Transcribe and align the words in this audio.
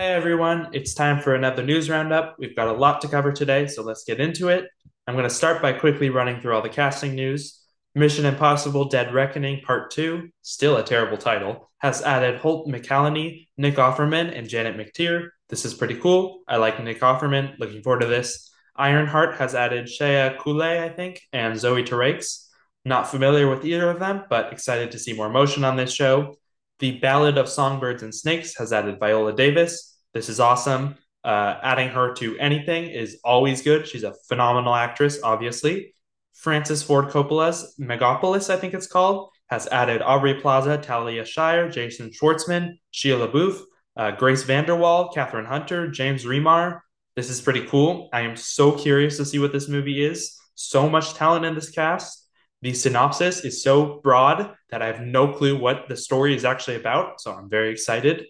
Hey 0.00 0.14
everyone, 0.14 0.70
it's 0.72 0.94
time 0.94 1.20
for 1.20 1.34
another 1.34 1.62
news 1.62 1.90
roundup. 1.90 2.36
We've 2.38 2.56
got 2.56 2.68
a 2.68 2.72
lot 2.72 3.02
to 3.02 3.08
cover 3.08 3.32
today, 3.32 3.66
so 3.66 3.82
let's 3.82 4.02
get 4.02 4.18
into 4.18 4.48
it. 4.48 4.64
I'm 5.06 5.12
going 5.14 5.28
to 5.28 5.34
start 5.34 5.60
by 5.60 5.74
quickly 5.74 6.08
running 6.08 6.40
through 6.40 6.54
all 6.54 6.62
the 6.62 6.70
casting 6.70 7.14
news. 7.14 7.62
Mission 7.94 8.24
Impossible 8.24 8.86
Dead 8.86 9.12
Reckoning 9.12 9.60
Part 9.60 9.90
2, 9.90 10.30
still 10.40 10.78
a 10.78 10.82
terrible 10.82 11.18
title, 11.18 11.70
has 11.80 12.00
added 12.00 12.40
Holt 12.40 12.66
McCallany, 12.66 13.48
Nick 13.58 13.74
Offerman, 13.74 14.34
and 14.34 14.48
Janet 14.48 14.78
McTeer. 14.78 15.28
This 15.50 15.66
is 15.66 15.74
pretty 15.74 15.96
cool. 15.96 16.44
I 16.48 16.56
like 16.56 16.82
Nick 16.82 17.00
Offerman, 17.00 17.58
looking 17.58 17.82
forward 17.82 18.00
to 18.00 18.06
this. 18.06 18.50
Ironheart 18.76 19.34
has 19.34 19.54
added 19.54 19.86
Shea 19.86 20.34
Coulee, 20.40 20.82
I 20.82 20.88
think, 20.88 21.20
and 21.34 21.60
Zoe 21.60 21.84
Terakes. 21.84 22.46
Not 22.86 23.10
familiar 23.10 23.50
with 23.50 23.66
either 23.66 23.90
of 23.90 23.98
them, 23.98 24.22
but 24.30 24.50
excited 24.50 24.92
to 24.92 24.98
see 24.98 25.12
more 25.12 25.28
motion 25.28 25.62
on 25.62 25.76
this 25.76 25.92
show. 25.92 26.36
The 26.78 26.98
Ballad 27.00 27.36
of 27.36 27.50
Songbirds 27.50 28.02
and 28.02 28.14
Snakes 28.14 28.56
has 28.56 28.72
added 28.72 28.98
Viola 28.98 29.34
Davis. 29.34 29.89
This 30.14 30.28
is 30.28 30.40
awesome. 30.40 30.96
Uh, 31.22 31.58
adding 31.62 31.88
her 31.88 32.14
to 32.14 32.38
anything 32.38 32.90
is 32.90 33.18
always 33.24 33.62
good. 33.62 33.86
She's 33.86 34.04
a 34.04 34.14
phenomenal 34.28 34.74
actress, 34.74 35.20
obviously. 35.22 35.94
Francis 36.34 36.82
Ford 36.82 37.06
Coppola's 37.06 37.74
Megapolis, 37.78 38.48
I 38.48 38.56
think 38.56 38.72
it's 38.72 38.86
called, 38.86 39.30
has 39.48 39.66
added 39.68 40.00
Aubrey 40.00 40.34
Plaza, 40.40 40.78
Talia 40.78 41.24
Shire, 41.24 41.68
Jason 41.68 42.10
Schwartzman, 42.10 42.78
Shia 42.94 43.28
LaBeouf, 43.28 43.60
uh, 43.96 44.12
Grace 44.12 44.44
VanderWaal, 44.44 45.12
Kathryn 45.12 45.46
Hunter, 45.46 45.88
James 45.88 46.24
Remar. 46.24 46.80
This 47.16 47.28
is 47.28 47.40
pretty 47.40 47.66
cool. 47.66 48.08
I 48.12 48.22
am 48.22 48.36
so 48.36 48.72
curious 48.72 49.18
to 49.18 49.24
see 49.24 49.38
what 49.38 49.52
this 49.52 49.68
movie 49.68 50.02
is. 50.02 50.38
So 50.54 50.88
much 50.88 51.14
talent 51.14 51.44
in 51.44 51.54
this 51.54 51.70
cast 51.70 52.20
the 52.62 52.74
synopsis 52.74 53.44
is 53.44 53.62
so 53.62 54.00
broad 54.02 54.54
that 54.70 54.82
I 54.82 54.86
have 54.86 55.00
no 55.00 55.32
clue 55.32 55.58
what 55.58 55.88
the 55.88 55.96
story 55.96 56.34
is 56.34 56.44
actually 56.44 56.76
about. 56.76 57.20
So 57.20 57.32
I'm 57.32 57.48
very 57.48 57.70
excited. 57.70 58.26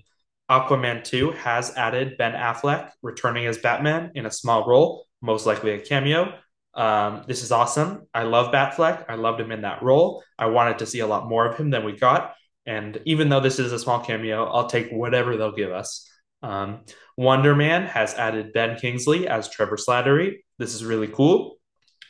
Aquaman 0.51 1.05
2 1.05 1.31
has 1.33 1.77
added 1.77 2.19
Ben 2.19 2.33
Affleck 2.33 2.91
returning 3.03 3.47
as 3.47 3.59
Batman 3.59 4.11
in 4.15 4.27
a 4.27 4.31
small 4.31 4.67
role, 4.67 5.07
most 5.23 5.47
likely 5.47 5.71
a 5.73 5.79
cameo. 5.79 6.35
Um, 6.75 7.25
this 7.29 7.43
is 7.43 7.53
awesome. 7.53 8.09
I 8.13 8.25
love 8.25 8.53
Batfleck. 8.53 9.05
I 9.09 9.15
loved 9.15 9.41
him 9.41 9.53
in 9.53 9.63
that 9.63 9.83
role. 9.83 10.25
I 10.39 10.47
wanted 10.47 10.79
to 10.79 10.87
see 10.87 11.01
a 11.01 11.07
lot 11.07 11.29
more 11.29 11.47
of 11.47 11.57
him 11.57 11.71
than 11.71 11.85
we 11.85 11.93
got. 11.93 12.35
And 12.67 13.01
even 13.05 13.29
though 13.29 13.41
this 13.41 13.59
is 13.59 13.73
a 13.73 13.79
small 13.79 14.01
cameo, 14.01 14.45
I'll 14.45 14.67
take 14.67 14.91
whatever 14.91 15.37
they'll 15.37 15.53
give 15.53 15.73
us. 15.73 16.09
Um, 16.43 16.85
Wonder 17.17 17.55
Man 17.55 17.87
has 17.87 18.15
added 18.15 18.53
Ben 18.53 18.77
Kingsley 18.77 19.29
as 19.29 19.51
Trevor 19.51 19.77
Slattery. 19.77 20.39
This 20.59 20.75
is 20.75 20.85
really 20.85 21.09
cool. 21.09 21.59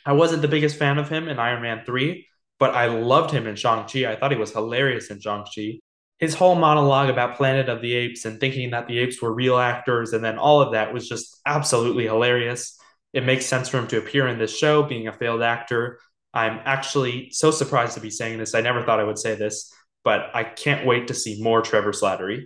I 0.05 0.13
wasn't 0.13 0.41
the 0.41 0.47
biggest 0.47 0.77
fan 0.77 0.97
of 0.97 1.09
him 1.09 1.27
in 1.27 1.37
Iron 1.37 1.61
Man 1.61 1.83
3, 1.85 2.25
but 2.59 2.73
I 2.73 2.87
loved 2.87 3.31
him 3.31 3.45
in 3.45 3.55
Shang-Chi. 3.55 4.11
I 4.11 4.15
thought 4.15 4.31
he 4.31 4.37
was 4.37 4.51
hilarious 4.51 5.11
in 5.11 5.19
Shang-Chi. 5.19 5.79
His 6.21 6.33
whole 6.33 6.55
monologue 6.55 7.09
about 7.09 7.35
Planet 7.35 7.67
of 7.67 7.81
the 7.81 7.93
Apes 7.93 8.23
and 8.23 8.39
thinking 8.39 8.71
that 8.71 8.87
the 8.87 8.99
apes 8.99 9.21
were 9.21 9.33
real 9.33 9.57
actors 9.57 10.13
and 10.13 10.23
then 10.23 10.37
all 10.37 10.61
of 10.61 10.71
that 10.71 10.93
was 10.93 11.09
just 11.09 11.41
absolutely 11.45 12.05
hilarious. 12.05 12.79
It 13.11 13.25
makes 13.25 13.45
sense 13.45 13.67
for 13.67 13.79
him 13.79 13.87
to 13.87 13.97
appear 13.97 14.27
in 14.27 14.39
this 14.39 14.57
show, 14.57 14.83
being 14.83 15.09
a 15.09 15.13
failed 15.13 15.41
actor. 15.41 15.99
I'm 16.33 16.61
actually 16.63 17.31
so 17.31 17.51
surprised 17.51 17.95
to 17.95 17.99
be 17.99 18.09
saying 18.09 18.37
this. 18.37 18.55
I 18.55 18.61
never 18.61 18.83
thought 18.83 19.01
I 19.01 19.03
would 19.03 19.19
say 19.19 19.35
this, 19.35 19.73
but 20.05 20.29
I 20.33 20.45
can't 20.45 20.85
wait 20.85 21.07
to 21.07 21.13
see 21.13 21.43
more 21.43 21.61
Trevor 21.61 21.91
Slattery. 21.91 22.45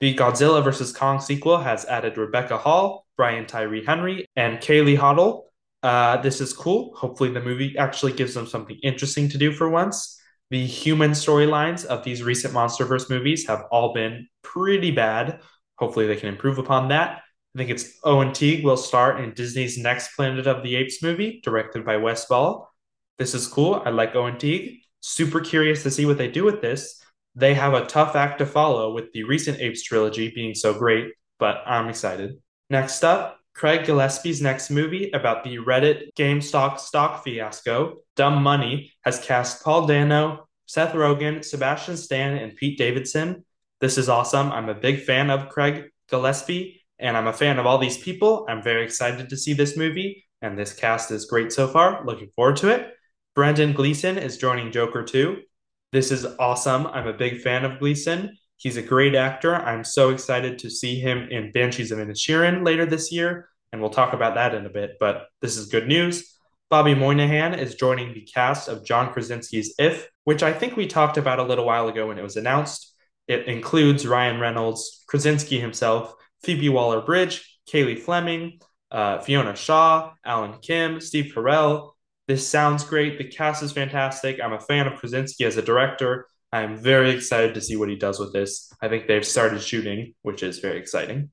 The 0.00 0.16
Godzilla 0.16 0.64
vs. 0.64 0.92
Kong 0.92 1.20
sequel 1.20 1.58
has 1.58 1.84
added 1.84 2.18
Rebecca 2.18 2.58
Hall, 2.58 3.06
Brian 3.16 3.46
Tyree 3.46 3.84
Henry, 3.84 4.26
and 4.34 4.58
Kaylee 4.58 4.96
Hottle 4.96 5.46
uh, 5.86 6.16
this 6.20 6.40
is 6.40 6.52
cool. 6.52 6.92
Hopefully, 6.96 7.30
the 7.30 7.40
movie 7.40 7.78
actually 7.78 8.12
gives 8.12 8.34
them 8.34 8.46
something 8.46 8.76
interesting 8.82 9.28
to 9.28 9.38
do 9.38 9.52
for 9.52 9.68
once. 9.68 10.20
The 10.50 10.64
human 10.64 11.10
storylines 11.10 11.84
of 11.84 12.04
these 12.04 12.22
recent 12.22 12.54
MonsterVerse 12.54 13.10
movies 13.10 13.46
have 13.48 13.64
all 13.70 13.92
been 13.92 14.28
pretty 14.42 14.90
bad. 14.90 15.40
Hopefully, 15.78 16.06
they 16.06 16.16
can 16.16 16.28
improve 16.28 16.58
upon 16.58 16.88
that. 16.88 17.22
I 17.54 17.58
think 17.58 17.70
it's 17.70 17.98
Owen 18.04 18.32
Teague 18.32 18.64
will 18.64 18.76
star 18.76 19.18
in 19.18 19.32
Disney's 19.32 19.78
next 19.78 20.14
Planet 20.14 20.46
of 20.46 20.62
the 20.62 20.76
Apes 20.76 21.02
movie, 21.02 21.40
directed 21.42 21.84
by 21.84 21.96
Wes 21.96 22.26
Ball. 22.26 22.70
This 23.18 23.34
is 23.34 23.46
cool. 23.46 23.82
I 23.84 23.90
like 23.90 24.14
Owen 24.14 24.38
Teague. 24.38 24.80
Super 25.00 25.40
curious 25.40 25.82
to 25.82 25.90
see 25.90 26.04
what 26.04 26.18
they 26.18 26.30
do 26.30 26.44
with 26.44 26.60
this. 26.60 27.02
They 27.34 27.54
have 27.54 27.74
a 27.74 27.86
tough 27.86 28.14
act 28.14 28.38
to 28.38 28.46
follow 28.46 28.92
with 28.92 29.12
the 29.12 29.24
recent 29.24 29.60
Apes 29.60 29.82
trilogy 29.82 30.32
being 30.34 30.54
so 30.54 30.74
great, 30.74 31.12
but 31.38 31.62
I'm 31.66 31.88
excited. 31.88 32.34
Next 32.70 33.04
up, 33.04 33.35
Craig 33.56 33.86
Gillespie's 33.86 34.42
next 34.42 34.68
movie 34.68 35.10
about 35.12 35.42
the 35.42 35.56
Reddit 35.56 36.12
GameStop 36.14 36.78
stock 36.78 37.24
fiasco, 37.24 37.96
Dumb 38.14 38.42
Money, 38.42 38.92
has 39.02 39.18
cast 39.18 39.64
Paul 39.64 39.86
Dano, 39.86 40.46
Seth 40.66 40.92
Rogen, 40.92 41.42
Sebastian 41.42 41.96
Stan, 41.96 42.36
and 42.36 42.54
Pete 42.54 42.76
Davidson. 42.76 43.46
This 43.80 43.96
is 43.96 44.10
awesome. 44.10 44.52
I'm 44.52 44.68
a 44.68 44.74
big 44.74 45.04
fan 45.04 45.30
of 45.30 45.48
Craig 45.48 45.84
Gillespie, 46.10 46.82
and 46.98 47.16
I'm 47.16 47.28
a 47.28 47.32
fan 47.32 47.58
of 47.58 47.64
all 47.64 47.78
these 47.78 47.96
people. 47.96 48.44
I'm 48.46 48.62
very 48.62 48.84
excited 48.84 49.30
to 49.30 49.36
see 49.38 49.54
this 49.54 49.74
movie, 49.74 50.26
and 50.42 50.58
this 50.58 50.74
cast 50.74 51.10
is 51.10 51.24
great 51.24 51.50
so 51.50 51.66
far. 51.66 52.04
Looking 52.04 52.28
forward 52.36 52.56
to 52.56 52.68
it. 52.68 52.92
Brendan 53.34 53.72
Gleeson 53.72 54.18
is 54.18 54.36
joining 54.36 54.70
Joker 54.70 55.02
2. 55.02 55.38
This 55.92 56.12
is 56.12 56.26
awesome. 56.38 56.86
I'm 56.88 57.06
a 57.06 57.14
big 57.14 57.40
fan 57.40 57.64
of 57.64 57.78
Gleeson. 57.78 58.36
He's 58.56 58.76
a 58.76 58.82
great 58.82 59.14
actor. 59.14 59.54
I'm 59.54 59.84
so 59.84 60.10
excited 60.10 60.58
to 60.60 60.70
see 60.70 60.98
him 60.98 61.28
in 61.30 61.52
Banshees 61.52 61.92
of 61.92 61.98
Inisherin 61.98 62.64
later 62.64 62.86
this 62.86 63.12
year, 63.12 63.48
and 63.72 63.80
we'll 63.80 63.90
talk 63.90 64.12
about 64.12 64.34
that 64.34 64.54
in 64.54 64.64
a 64.66 64.70
bit. 64.70 64.96
But 64.98 65.26
this 65.40 65.56
is 65.56 65.66
good 65.66 65.86
news. 65.86 66.36
Bobby 66.68 66.94
Moynihan 66.94 67.54
is 67.54 67.76
joining 67.76 68.12
the 68.12 68.22
cast 68.22 68.68
of 68.68 68.84
John 68.84 69.12
Krasinski's 69.12 69.74
If, 69.78 70.08
which 70.24 70.42
I 70.42 70.52
think 70.52 70.76
we 70.76 70.86
talked 70.86 71.16
about 71.16 71.38
a 71.38 71.44
little 71.44 71.64
while 71.64 71.86
ago 71.86 72.08
when 72.08 72.18
it 72.18 72.22
was 72.22 72.36
announced. 72.36 72.92
It 73.28 73.46
includes 73.46 74.06
Ryan 74.06 74.40
Reynolds, 74.40 75.04
Krasinski 75.06 75.60
himself, 75.60 76.14
Phoebe 76.42 76.68
Waller 76.68 77.00
Bridge, 77.00 77.60
Cailey 77.68 77.98
Fleming, 77.98 78.60
uh, 78.90 79.18
Fiona 79.20 79.54
Shaw, 79.54 80.12
Alan 80.24 80.58
Kim, 80.60 81.00
Steve 81.00 81.32
Carell. 81.34 81.92
This 82.26 82.46
sounds 82.46 82.84
great. 82.84 83.18
The 83.18 83.24
cast 83.24 83.62
is 83.62 83.72
fantastic. 83.72 84.40
I'm 84.42 84.52
a 84.52 84.60
fan 84.60 84.86
of 84.86 84.98
Krasinski 84.98 85.44
as 85.44 85.56
a 85.56 85.62
director. 85.62 86.26
I'm 86.52 86.76
very 86.76 87.10
excited 87.10 87.54
to 87.54 87.60
see 87.60 87.76
what 87.76 87.88
he 87.88 87.96
does 87.96 88.18
with 88.18 88.32
this. 88.32 88.72
I 88.80 88.88
think 88.88 89.06
they've 89.06 89.26
started 89.26 89.60
shooting, 89.60 90.14
which 90.22 90.42
is 90.42 90.60
very 90.60 90.78
exciting. 90.78 91.30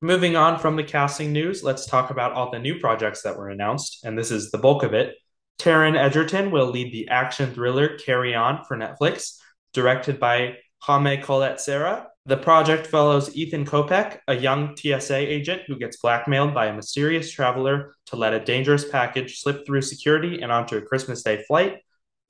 Moving 0.00 0.36
on 0.36 0.58
from 0.58 0.76
the 0.76 0.84
casting 0.84 1.32
news, 1.32 1.64
let's 1.64 1.86
talk 1.86 2.10
about 2.10 2.32
all 2.32 2.50
the 2.50 2.58
new 2.58 2.78
projects 2.78 3.22
that 3.22 3.36
were 3.36 3.48
announced, 3.48 4.04
and 4.04 4.16
this 4.16 4.30
is 4.30 4.50
the 4.50 4.58
bulk 4.58 4.82
of 4.82 4.94
it. 4.94 5.16
Taron 5.58 5.96
Egerton 5.96 6.50
will 6.50 6.66
lead 6.66 6.92
the 6.92 7.08
action 7.08 7.52
thriller 7.52 7.98
Carry 7.98 8.34
On 8.34 8.64
for 8.64 8.76
Netflix, 8.76 9.38
directed 9.72 10.20
by 10.20 10.56
Jaime 10.82 11.16
Collet 11.16 11.60
Serra. 11.60 12.06
The 12.26 12.36
project 12.36 12.86
follows 12.86 13.34
Ethan 13.34 13.64
Kopek, 13.64 14.18
a 14.28 14.36
young 14.36 14.76
TSA 14.76 15.16
agent 15.16 15.62
who 15.66 15.78
gets 15.78 15.96
blackmailed 15.96 16.54
by 16.54 16.66
a 16.66 16.76
mysterious 16.76 17.32
traveler 17.32 17.94
to 18.06 18.16
let 18.16 18.34
a 18.34 18.44
dangerous 18.44 18.88
package 18.88 19.40
slip 19.40 19.66
through 19.66 19.82
security 19.82 20.42
and 20.42 20.52
onto 20.52 20.76
a 20.76 20.82
Christmas 20.82 21.22
Day 21.22 21.42
flight 21.48 21.78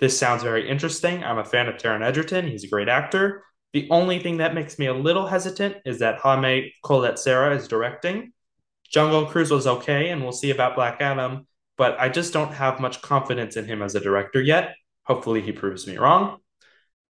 this 0.01 0.19
sounds 0.19 0.43
very 0.43 0.69
interesting. 0.69 1.25
I'm 1.25 1.39
a 1.39 1.45
fan 1.45 1.69
of 1.69 1.77
Taron 1.77 2.05
Egerton. 2.05 2.47
He's 2.47 2.65
a 2.65 2.69
great 2.69 2.89
actor. 2.89 3.45
The 3.73 3.89
only 3.91 4.19
thing 4.19 4.39
that 4.39 4.55
makes 4.55 4.79
me 4.79 4.87
a 4.87 4.95
little 4.95 5.27
hesitant 5.27 5.77
is 5.85 5.99
that 5.99 6.19
Jaime 6.21 6.73
Collet 6.85 7.19
Serra 7.19 7.55
is 7.55 7.69
directing. 7.69 8.33
Jungle 8.91 9.27
Cruise 9.27 9.51
was 9.51 9.67
okay, 9.67 10.09
and 10.09 10.23
we'll 10.23 10.33
see 10.33 10.51
about 10.51 10.75
Black 10.75 11.01
Adam, 11.01 11.47
but 11.77 11.99
I 12.01 12.09
just 12.09 12.33
don't 12.33 12.55
have 12.55 12.81
much 12.81 13.03
confidence 13.03 13.57
in 13.57 13.67
him 13.67 13.83
as 13.83 13.95
a 13.95 14.01
director 14.01 14.41
yet. 14.41 14.75
Hopefully, 15.05 15.43
he 15.43 15.53
proves 15.53 15.87
me 15.87 15.99
wrong. 15.99 16.39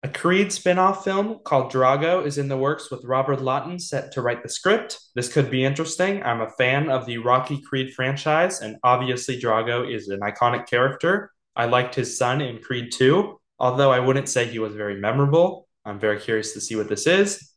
A 0.04 0.08
Creed 0.08 0.52
spin 0.52 0.78
off 0.78 1.02
film 1.02 1.40
called 1.44 1.72
Drago 1.72 2.24
is 2.24 2.36
in 2.38 2.48
the 2.48 2.58
works 2.58 2.90
with 2.90 3.04
Robert 3.04 3.40
Lawton 3.40 3.78
set 3.78 4.12
to 4.12 4.20
write 4.20 4.42
the 4.42 4.48
script. 4.48 5.00
This 5.14 5.32
could 5.32 5.50
be 5.50 5.64
interesting. 5.64 6.22
I'm 6.22 6.42
a 6.42 6.50
fan 6.50 6.90
of 6.90 7.06
the 7.06 7.18
Rocky 7.18 7.60
Creed 7.62 7.94
franchise, 7.94 8.60
and 8.60 8.76
obviously, 8.84 9.40
Drago 9.40 9.92
is 9.92 10.08
an 10.08 10.20
iconic 10.20 10.68
character. 10.68 11.32
I 11.56 11.66
liked 11.66 11.94
his 11.94 12.18
son 12.18 12.40
in 12.40 12.58
Creed 12.58 12.92
2, 12.92 13.40
although 13.58 13.92
I 13.92 14.00
wouldn't 14.00 14.28
say 14.28 14.46
he 14.46 14.58
was 14.58 14.74
very 14.74 15.00
memorable. 15.00 15.68
I'm 15.84 16.00
very 16.00 16.20
curious 16.20 16.52
to 16.54 16.60
see 16.60 16.76
what 16.76 16.88
this 16.88 17.06
is. 17.06 17.50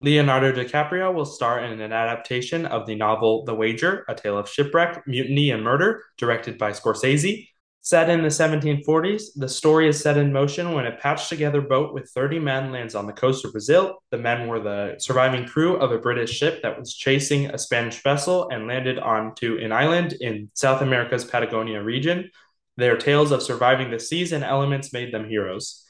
Leonardo 0.00 0.52
DiCaprio 0.52 1.14
will 1.14 1.24
star 1.24 1.60
in 1.60 1.80
an 1.80 1.92
adaptation 1.92 2.66
of 2.66 2.86
the 2.86 2.94
novel 2.94 3.44
The 3.44 3.54
Wager, 3.54 4.04
A 4.08 4.14
Tale 4.14 4.38
of 4.38 4.48
Shipwreck, 4.48 5.06
Mutiny, 5.06 5.50
and 5.50 5.62
Murder, 5.62 6.04
directed 6.18 6.58
by 6.58 6.72
Scorsese. 6.72 7.48
Set 7.80 8.08
in 8.08 8.22
the 8.22 8.28
1740s, 8.28 9.24
the 9.36 9.48
story 9.48 9.88
is 9.88 10.00
set 10.00 10.16
in 10.16 10.32
motion 10.32 10.72
when 10.72 10.86
a 10.86 10.96
patched 10.96 11.28
together 11.28 11.60
boat 11.60 11.92
with 11.92 12.10
30 12.10 12.38
men 12.38 12.72
lands 12.72 12.94
on 12.94 13.06
the 13.06 13.12
coast 13.12 13.44
of 13.44 13.52
Brazil. 13.52 13.98
The 14.10 14.16
men 14.16 14.48
were 14.48 14.60
the 14.60 14.94
surviving 14.98 15.46
crew 15.46 15.76
of 15.76 15.92
a 15.92 15.98
British 15.98 16.30
ship 16.30 16.62
that 16.62 16.78
was 16.78 16.94
chasing 16.94 17.46
a 17.46 17.58
Spanish 17.58 18.02
vessel 18.02 18.48
and 18.48 18.66
landed 18.66 18.98
onto 18.98 19.58
an 19.58 19.70
island 19.70 20.14
in 20.14 20.50
South 20.54 20.80
America's 20.80 21.26
Patagonia 21.26 21.82
region. 21.82 22.30
Their 22.76 22.96
tales 22.96 23.30
of 23.30 23.42
surviving 23.42 23.90
the 23.90 24.00
seas 24.00 24.32
and 24.32 24.42
elements 24.42 24.92
made 24.92 25.12
them 25.12 25.28
heroes. 25.28 25.84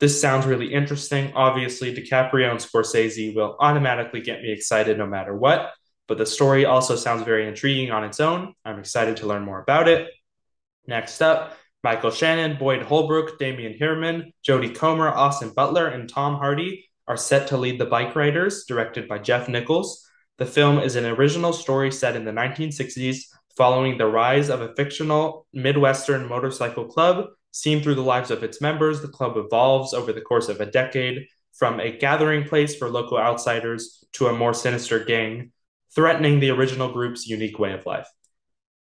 This 0.00 0.20
sounds 0.20 0.46
really 0.46 0.72
interesting. 0.72 1.32
Obviously, 1.34 1.94
DiCaprio 1.94 2.50
and 2.50 2.60
Scorsese 2.60 3.34
will 3.34 3.56
automatically 3.58 4.20
get 4.20 4.42
me 4.42 4.52
excited 4.52 4.96
no 4.96 5.06
matter 5.06 5.34
what, 5.34 5.72
but 6.06 6.18
the 6.18 6.26
story 6.26 6.64
also 6.64 6.94
sounds 6.94 7.24
very 7.24 7.48
intriguing 7.48 7.90
on 7.90 8.04
its 8.04 8.20
own. 8.20 8.54
I'm 8.64 8.78
excited 8.78 9.16
to 9.18 9.26
learn 9.26 9.42
more 9.42 9.60
about 9.60 9.88
it. 9.88 10.08
Next 10.86 11.20
up, 11.20 11.56
Michael 11.82 12.12
Shannon, 12.12 12.58
Boyd 12.58 12.82
Holbrook, 12.82 13.38
Damien 13.38 13.76
Herman, 13.78 14.32
Jodie 14.46 14.74
Comer, 14.74 15.08
Austin 15.08 15.50
Butler, 15.50 15.88
and 15.88 16.08
Tom 16.08 16.36
Hardy 16.36 16.88
are 17.08 17.16
set 17.16 17.48
to 17.48 17.56
lead 17.56 17.80
The 17.80 17.86
Bike 17.86 18.14
Riders, 18.14 18.64
directed 18.66 19.08
by 19.08 19.18
Jeff 19.18 19.48
Nichols. 19.48 20.08
The 20.38 20.46
film 20.46 20.78
is 20.78 20.94
an 20.94 21.06
original 21.06 21.52
story 21.52 21.90
set 21.90 22.14
in 22.14 22.24
the 22.24 22.30
1960s 22.30 23.22
following 23.58 23.98
the 23.98 24.06
rise 24.06 24.48
of 24.48 24.62
a 24.62 24.72
fictional 24.76 25.46
Midwestern 25.52 26.28
motorcycle 26.28 26.86
club. 26.86 27.26
Seen 27.50 27.82
through 27.82 27.96
the 27.96 28.02
lives 28.02 28.30
of 28.30 28.44
its 28.44 28.60
members, 28.60 29.02
the 29.02 29.08
club 29.08 29.36
evolves 29.36 29.92
over 29.92 30.12
the 30.12 30.20
course 30.20 30.48
of 30.48 30.60
a 30.60 30.70
decade 30.70 31.26
from 31.54 31.80
a 31.80 31.90
gathering 31.90 32.44
place 32.44 32.76
for 32.76 32.88
local 32.88 33.18
outsiders 33.18 34.04
to 34.12 34.28
a 34.28 34.32
more 34.32 34.54
sinister 34.54 35.04
gang, 35.04 35.50
threatening 35.92 36.38
the 36.38 36.50
original 36.50 36.92
group's 36.92 37.26
unique 37.26 37.58
way 37.58 37.72
of 37.72 37.84
life. 37.84 38.08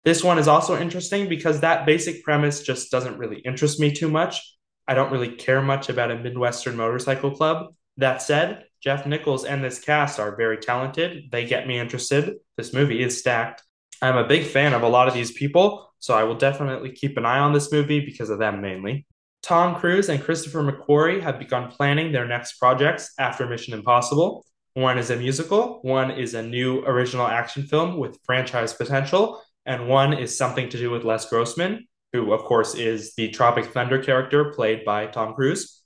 This 0.04 0.24
one 0.24 0.38
is 0.38 0.48
also 0.48 0.76
interesting 0.76 1.28
because 1.28 1.60
that 1.60 1.86
basic 1.86 2.24
premise 2.24 2.62
just 2.62 2.90
doesn't 2.90 3.16
really 3.16 3.38
interest 3.38 3.78
me 3.78 3.92
too 3.92 4.10
much. 4.10 4.42
I 4.88 4.94
don't 4.94 5.12
really 5.12 5.36
care 5.36 5.62
much 5.62 5.88
about 5.88 6.10
a 6.10 6.18
Midwestern 6.18 6.76
motorcycle 6.76 7.30
club. 7.30 7.68
That 7.98 8.22
said, 8.22 8.64
Jeff 8.82 9.06
Nichols 9.06 9.44
and 9.44 9.62
this 9.62 9.78
cast 9.78 10.18
are 10.18 10.34
very 10.36 10.58
talented. 10.58 11.30
They 11.30 11.46
get 11.46 11.68
me 11.68 11.78
interested. 11.78 12.34
This 12.56 12.74
movie 12.74 13.02
is 13.02 13.20
stacked. 13.20 13.62
I'm 14.04 14.18
a 14.18 14.28
big 14.28 14.44
fan 14.44 14.74
of 14.74 14.82
a 14.82 14.88
lot 14.88 15.08
of 15.08 15.14
these 15.14 15.32
people, 15.32 15.90
so 15.98 16.12
I 16.12 16.24
will 16.24 16.34
definitely 16.34 16.92
keep 16.92 17.16
an 17.16 17.24
eye 17.24 17.38
on 17.38 17.54
this 17.54 17.72
movie 17.72 18.00
because 18.00 18.28
of 18.28 18.38
them 18.38 18.60
mainly. 18.60 19.06
Tom 19.42 19.76
Cruise 19.76 20.10
and 20.10 20.22
Christopher 20.22 20.62
McQuarrie 20.62 21.22
have 21.22 21.38
begun 21.38 21.70
planning 21.70 22.12
their 22.12 22.26
next 22.26 22.58
projects 22.58 23.14
after 23.18 23.46
Mission 23.46 23.72
Impossible. 23.72 24.44
One 24.74 24.98
is 24.98 25.08
a 25.08 25.16
musical, 25.16 25.78
one 25.80 26.10
is 26.10 26.34
a 26.34 26.42
new 26.42 26.84
original 26.84 27.26
action 27.26 27.62
film 27.62 27.96
with 27.96 28.18
franchise 28.24 28.74
potential, 28.74 29.40
and 29.64 29.88
one 29.88 30.12
is 30.12 30.36
something 30.36 30.68
to 30.68 30.76
do 30.76 30.90
with 30.90 31.04
Les 31.04 31.26
Grossman, 31.30 31.86
who, 32.12 32.34
of 32.34 32.42
course, 32.44 32.74
is 32.74 33.14
the 33.14 33.30
Tropic 33.30 33.72
Thunder 33.72 34.02
character 34.02 34.52
played 34.52 34.84
by 34.84 35.06
Tom 35.06 35.32
Cruise. 35.32 35.80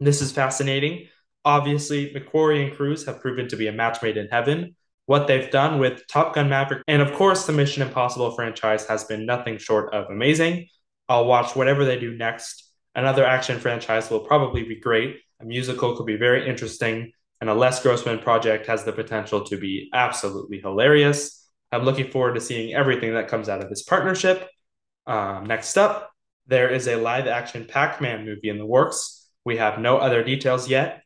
This 0.00 0.20
is 0.20 0.32
fascinating. 0.32 1.08
Obviously, 1.46 2.12
McQuarrie 2.12 2.66
and 2.66 2.76
Cruise 2.76 3.06
have 3.06 3.22
proven 3.22 3.48
to 3.48 3.56
be 3.56 3.68
a 3.68 3.72
match 3.72 4.02
made 4.02 4.18
in 4.18 4.28
heaven, 4.28 4.76
what 5.08 5.26
they've 5.26 5.50
done 5.50 5.78
with 5.78 6.06
Top 6.06 6.34
Gun 6.34 6.50
Maverick. 6.50 6.82
And 6.86 7.00
of 7.00 7.14
course, 7.14 7.46
the 7.46 7.52
Mission 7.54 7.80
Impossible 7.82 8.32
franchise 8.32 8.86
has 8.88 9.04
been 9.04 9.24
nothing 9.24 9.56
short 9.56 9.94
of 9.94 10.10
amazing. 10.10 10.68
I'll 11.08 11.24
watch 11.24 11.56
whatever 11.56 11.86
they 11.86 11.98
do 11.98 12.14
next. 12.14 12.70
Another 12.94 13.24
action 13.24 13.58
franchise 13.58 14.10
will 14.10 14.20
probably 14.20 14.64
be 14.64 14.78
great. 14.78 15.16
A 15.40 15.46
musical 15.46 15.96
could 15.96 16.04
be 16.04 16.18
very 16.18 16.46
interesting. 16.46 17.12
And 17.40 17.48
a 17.48 17.54
Les 17.54 17.82
Grossman 17.82 18.18
project 18.18 18.66
has 18.66 18.84
the 18.84 18.92
potential 18.92 19.44
to 19.44 19.56
be 19.56 19.88
absolutely 19.94 20.60
hilarious. 20.60 21.42
I'm 21.72 21.84
looking 21.84 22.10
forward 22.10 22.34
to 22.34 22.40
seeing 22.42 22.74
everything 22.74 23.14
that 23.14 23.28
comes 23.28 23.48
out 23.48 23.62
of 23.62 23.70
this 23.70 23.84
partnership. 23.84 24.46
Um, 25.06 25.46
next 25.46 25.78
up, 25.78 26.10
there 26.48 26.68
is 26.68 26.86
a 26.86 26.96
live 26.96 27.26
action 27.26 27.64
Pac 27.64 28.02
Man 28.02 28.26
movie 28.26 28.50
in 28.50 28.58
the 28.58 28.66
works. 28.66 29.26
We 29.46 29.56
have 29.56 29.78
no 29.78 29.96
other 29.96 30.22
details 30.22 30.68
yet. 30.68 31.02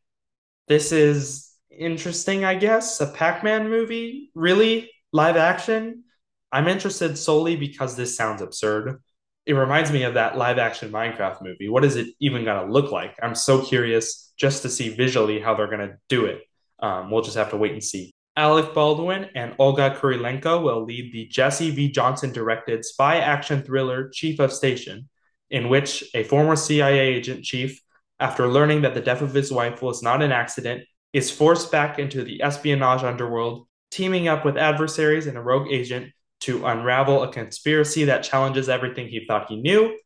This 0.67 0.91
is 0.91 1.52
interesting, 1.79 2.45
I 2.45 2.55
guess. 2.55 3.01
A 3.01 3.07
Pac 3.07 3.43
Man 3.43 3.69
movie? 3.69 4.31
Really? 4.35 4.91
Live 5.13 5.37
action? 5.37 6.05
I'm 6.51 6.69
interested 6.69 7.17
solely 7.17 7.57
because 7.57 7.97
this 7.97 8.17
sounds 8.17 8.43
absurd. 8.43 9.03
It 9.47 9.55
reminds 9.55 9.91
me 9.91 10.05
of 10.05 10.15
that 10.15 10.37
live 10.37 10.59
action 10.59 10.93
Minecraft 10.93 11.43
movie. 11.43 11.69
What 11.69 11.85
is 11.85 11.97
it 11.97 12.09
even 12.21 12.45
going 12.45 12.67
to 12.67 12.73
look 12.73 12.93
like? 12.93 13.17
I'm 13.23 13.35
so 13.35 13.63
curious 13.63 14.33
just 14.37 14.63
to 14.63 14.69
see 14.69 14.91
visually 14.91 15.41
how 15.41 15.55
they're 15.55 15.67
going 15.67 15.89
to 15.89 15.97
do 16.09 16.27
it. 16.27 16.43
Um, 16.79 17.11
we'll 17.11 17.23
just 17.23 17.37
have 17.37 17.51
to 17.51 17.57
wait 17.57 17.73
and 17.73 17.83
see. 17.83 18.13
Alec 18.37 18.73
Baldwin 18.73 19.29
and 19.35 19.55
Olga 19.59 19.91
Kurylenko 19.91 20.63
will 20.63 20.85
lead 20.85 21.13
the 21.13 21.27
Jesse 21.27 21.71
V. 21.71 21.91
Johnson 21.91 22.33
directed 22.33 22.85
spy 22.85 23.19
action 23.19 23.63
thriller 23.63 24.09
Chief 24.09 24.39
of 24.41 24.53
Station, 24.53 25.09
in 25.51 25.69
which 25.69 26.05
a 26.15 26.25
former 26.25 26.57
CIA 26.57 27.15
agent 27.15 27.45
chief, 27.45 27.81
after 28.21 28.49
learning 28.49 28.83
that 28.83 28.95
the 28.95 29.01
death 29.01 29.21
of 29.21 29.35
his 29.35 29.53
wife 29.53 29.83
was 29.83 30.03
not 30.03 30.23
an 30.23 30.33
accident, 30.33 30.85
is 31.13 31.31
forced 31.31 31.71
back 31.71 31.99
into 31.99 32.25
the 32.25 32.43
espionage 32.43 33.03
underworld, 33.03 33.67
teaming 33.91 34.29
up 34.29 34.45
with 34.45 34.57
adversaries 34.57 35.27
and 35.27 35.37
a 35.37 35.43
rogue 35.43 35.69
agent 35.71 36.13
to 36.41 36.67
unravel 36.67 37.23
a 37.23 37.33
conspiracy 37.33 38.05
that 38.05 38.25
challenges 38.25 38.69
everything 38.69 39.09
he 39.09 39.25
thought 39.27 39.49
he 39.49 39.61
knew. 39.61 39.97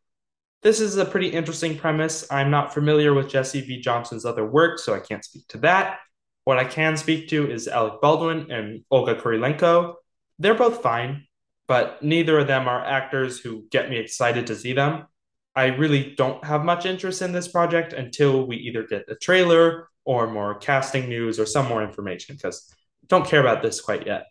This 0.63 0.81
is 0.81 0.97
a 0.97 1.05
pretty 1.05 1.29
interesting 1.29 1.79
premise. 1.79 2.27
I'm 2.31 2.51
not 2.51 2.75
familiar 2.75 3.15
with 3.15 3.29
Jesse 3.29 3.61
V. 3.61 3.81
Johnson's 3.81 4.25
other 4.25 4.45
work, 4.45 4.79
so 4.79 4.95
I 4.95 5.01
can't 5.01 5.25
speak 5.25 5.47
to 5.49 5.59
that. 5.59 5.99
What 6.45 6.59
I 6.59 6.65
can 6.65 6.97
speak 6.97 7.29
to 7.29 7.51
is 7.51 7.69
Alec 7.69 8.01
Baldwin 8.01 8.51
and 8.51 8.85
Olga 8.91 9.15
Kurylenko. 9.15 9.95
They're 10.39 10.55
both 10.55 10.83
fine, 10.83 11.27
but 11.67 12.03
neither 12.03 12.39
of 12.39 12.47
them 12.47 12.69
are 12.69 12.85
actors 12.85 13.39
who 13.39 13.67
get 13.71 13.91
me 13.91 13.99
excited 13.99 14.47
to 14.49 14.57
see 14.57 14.73
them. 14.73 15.07
I 15.55 15.67
really 15.67 16.15
don't 16.17 16.45
have 16.45 16.65
much 16.65 16.85
interest 16.85 17.23
in 17.23 17.33
this 17.33 17.49
project 17.49 17.95
until 17.95 18.47
we 18.47 18.57
either 18.57 18.83
get 18.83 19.07
a 19.09 19.15
trailer 19.15 19.89
or 20.07 20.29
more 20.29 20.55
casting 20.55 21.09
news 21.09 21.39
or 21.39 21.45
some 21.45 21.67
more 21.69 21.83
information 21.83 22.37
because 22.37 22.73
don't 23.09 23.27
care 23.27 23.41
about 23.41 23.63
this 23.63 23.81
quite 23.81 24.07
yet. 24.07 24.27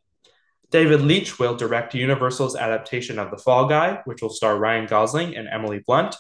David 0.72 1.02
Leitch 1.02 1.38
will 1.38 1.56
direct 1.56 1.94
Universal's 1.94 2.56
adaptation 2.56 3.20
of 3.20 3.30
The 3.30 3.38
Fall 3.38 3.68
Guy, 3.68 4.02
which 4.06 4.22
will 4.22 4.30
star 4.30 4.58
Ryan 4.58 4.88
Gosling 4.88 5.36
and 5.36 5.48
Emily 5.48 5.84
Blunt. 5.86 6.16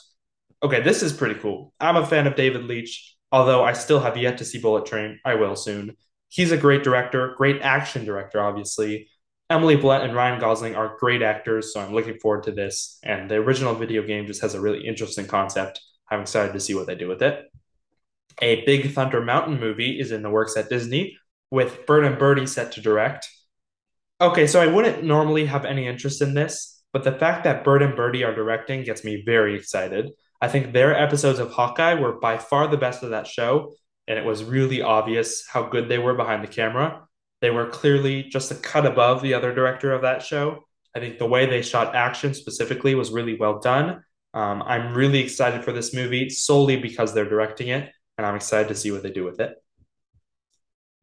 Okay, 0.61 0.81
this 0.81 1.01
is 1.01 1.13
pretty 1.13 1.39
cool. 1.39 1.73
I'm 1.79 1.97
a 1.97 2.05
fan 2.05 2.27
of 2.27 2.35
David 2.35 2.65
Leitch, 2.65 3.15
although 3.31 3.63
I 3.63 3.73
still 3.73 3.99
have 3.99 4.17
yet 4.17 4.37
to 4.37 4.45
see 4.45 4.59
Bullet 4.59 4.85
Train. 4.85 5.19
I 5.25 5.35
will 5.35 5.55
soon. 5.55 5.95
He's 6.29 6.51
a 6.51 6.57
great 6.57 6.83
director, 6.83 7.33
great 7.37 7.61
action 7.61 8.05
director, 8.05 8.41
obviously. 8.41 9.09
Emily 9.49 9.75
Blunt 9.75 10.03
and 10.03 10.15
Ryan 10.15 10.39
Gosling 10.39 10.75
are 10.75 10.97
great 10.99 11.21
actors, 11.21 11.73
so 11.73 11.79
I'm 11.79 11.93
looking 11.93 12.19
forward 12.19 12.43
to 12.43 12.51
this. 12.51 12.99
And 13.03 13.29
the 13.29 13.35
original 13.35 13.75
video 13.75 14.03
game 14.03 14.25
just 14.27 14.41
has 14.41 14.53
a 14.53 14.61
really 14.61 14.85
interesting 14.85 15.27
concept. 15.27 15.81
I'm 16.09 16.21
excited 16.21 16.53
to 16.53 16.59
see 16.59 16.73
what 16.73 16.87
they 16.87 16.95
do 16.95 17.07
with 17.07 17.21
it. 17.21 17.45
A 18.41 18.65
Big 18.65 18.91
Thunder 18.91 19.21
Mountain 19.21 19.59
movie 19.59 19.99
is 19.99 20.11
in 20.11 20.21
the 20.21 20.29
works 20.29 20.57
at 20.57 20.69
Disney, 20.69 21.17
with 21.51 21.85
Bert 21.85 22.05
and 22.05 22.19
Bertie 22.19 22.47
set 22.47 22.73
to 22.73 22.81
direct. 22.81 23.29
Okay, 24.19 24.47
so 24.47 24.61
I 24.61 24.67
wouldn't 24.67 25.03
normally 25.03 25.45
have 25.45 25.65
any 25.65 25.87
interest 25.87 26.21
in 26.21 26.33
this, 26.33 26.83
but 26.93 27.03
the 27.03 27.11
fact 27.11 27.43
that 27.43 27.63
Bert 27.63 27.81
and 27.81 27.95
Bertie 27.95 28.23
are 28.23 28.35
directing 28.35 28.83
gets 28.83 29.03
me 29.03 29.23
very 29.25 29.55
excited. 29.55 30.11
I 30.41 30.47
think 30.47 30.73
their 30.73 30.95
episodes 30.95 31.39
of 31.39 31.51
Hawkeye 31.51 31.95
were 31.95 32.19
by 32.19 32.37
far 32.37 32.67
the 32.67 32.77
best 32.77 33.03
of 33.03 33.11
that 33.11 33.27
show, 33.27 33.73
and 34.07 34.17
it 34.19 34.25
was 34.25 34.43
really 34.43 34.81
obvious 34.81 35.45
how 35.47 35.63
good 35.63 35.89
they 35.89 35.97
were 35.97 36.13
behind 36.13 36.43
the 36.43 36.47
camera. 36.47 37.07
They 37.41 37.49
were 37.49 37.67
clearly 37.67 38.23
just 38.23 38.51
a 38.51 38.55
cut 38.55 38.85
above 38.85 39.21
the 39.21 39.33
other 39.33 39.53
director 39.53 39.93
of 39.93 40.01
that 40.03 40.23
show. 40.23 40.63
I 40.95 40.99
think 40.99 41.17
the 41.19 41.25
way 41.25 41.45
they 41.45 41.61
shot 41.61 41.95
action 41.95 42.33
specifically 42.33 42.95
was 42.95 43.11
really 43.11 43.37
well 43.37 43.59
done. 43.59 44.03
Um, 44.33 44.61
I'm 44.63 44.93
really 44.93 45.19
excited 45.19 45.63
for 45.63 45.71
this 45.71 45.93
movie 45.93 46.29
solely 46.29 46.77
because 46.77 47.13
they're 47.13 47.29
directing 47.29 47.69
it 47.69 47.91
and 48.17 48.25
I'm 48.25 48.35
excited 48.35 48.69
to 48.69 48.75
see 48.75 48.91
what 48.91 49.03
they 49.03 49.11
do 49.11 49.23
with 49.23 49.39
it. 49.39 49.55